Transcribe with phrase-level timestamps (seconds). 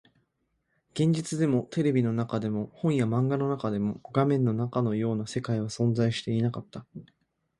[0.95, 6.87] 現実でも、テレビの中でも、本や漫画の中でも、画面の中のような世界は存在していなかった